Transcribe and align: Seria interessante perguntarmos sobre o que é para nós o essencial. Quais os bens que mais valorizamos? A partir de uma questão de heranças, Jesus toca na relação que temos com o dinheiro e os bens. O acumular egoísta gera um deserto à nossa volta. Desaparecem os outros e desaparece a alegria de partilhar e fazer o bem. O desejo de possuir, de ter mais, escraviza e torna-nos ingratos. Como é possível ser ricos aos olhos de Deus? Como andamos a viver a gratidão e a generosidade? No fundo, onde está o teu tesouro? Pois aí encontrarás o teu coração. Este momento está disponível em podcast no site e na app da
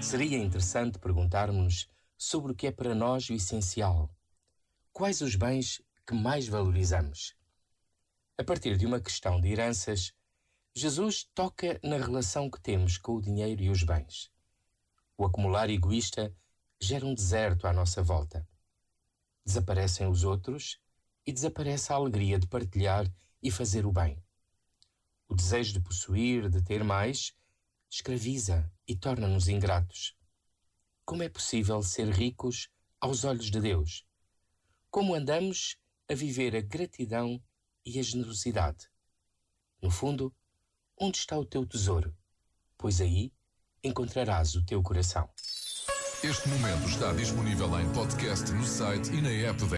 Seria 0.00 0.38
interessante 0.38 0.98
perguntarmos 0.98 1.88
sobre 2.16 2.52
o 2.52 2.54
que 2.54 2.68
é 2.68 2.70
para 2.70 2.94
nós 2.94 3.28
o 3.28 3.34
essencial. 3.34 4.08
Quais 4.92 5.20
os 5.20 5.34
bens 5.34 5.82
que 6.06 6.14
mais 6.14 6.46
valorizamos? 6.46 7.34
A 8.38 8.44
partir 8.44 8.76
de 8.76 8.86
uma 8.86 9.00
questão 9.00 9.40
de 9.40 9.48
heranças, 9.48 10.12
Jesus 10.74 11.24
toca 11.34 11.80
na 11.82 11.96
relação 11.96 12.50
que 12.50 12.60
temos 12.60 12.98
com 12.98 13.16
o 13.16 13.20
dinheiro 13.20 13.62
e 13.62 13.70
os 13.70 13.82
bens. 13.82 14.30
O 15.18 15.24
acumular 15.24 15.70
egoísta 15.70 16.34
gera 16.80 17.06
um 17.06 17.14
deserto 17.14 17.66
à 17.66 17.72
nossa 17.72 18.02
volta. 18.02 18.46
Desaparecem 19.44 20.06
os 20.06 20.22
outros 20.22 20.78
e 21.26 21.32
desaparece 21.32 21.92
a 21.92 21.96
alegria 21.96 22.38
de 22.38 22.46
partilhar 22.46 23.10
e 23.42 23.50
fazer 23.50 23.86
o 23.86 23.92
bem. 23.92 24.22
O 25.28 25.34
desejo 25.34 25.72
de 25.72 25.80
possuir, 25.80 26.48
de 26.48 26.62
ter 26.62 26.84
mais, 26.84 27.32
escraviza 27.90 28.70
e 28.86 28.94
torna-nos 28.94 29.48
ingratos. 29.48 30.16
Como 31.04 31.22
é 31.22 31.28
possível 31.28 31.82
ser 31.82 32.08
ricos 32.10 32.68
aos 33.00 33.24
olhos 33.24 33.50
de 33.50 33.60
Deus? 33.60 34.04
Como 34.90 35.14
andamos 35.14 35.76
a 36.08 36.14
viver 36.14 36.54
a 36.56 36.60
gratidão 36.60 37.42
e 37.84 37.98
a 37.98 38.02
generosidade? 38.02 38.88
No 39.82 39.90
fundo, 39.90 40.34
onde 40.98 41.18
está 41.18 41.38
o 41.38 41.44
teu 41.44 41.66
tesouro? 41.66 42.16
Pois 42.78 43.00
aí 43.00 43.32
encontrarás 43.82 44.54
o 44.54 44.64
teu 44.64 44.82
coração. 44.82 45.28
Este 46.22 46.48
momento 46.48 46.88
está 46.88 47.12
disponível 47.12 47.78
em 47.78 47.92
podcast 47.92 48.50
no 48.52 48.64
site 48.64 49.12
e 49.12 49.20
na 49.20 49.30
app 49.30 49.64
da 49.66 49.74